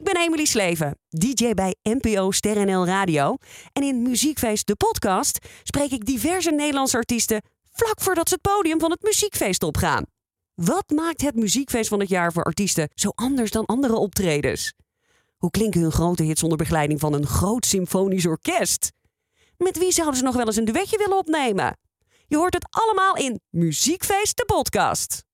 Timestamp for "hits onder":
16.22-16.58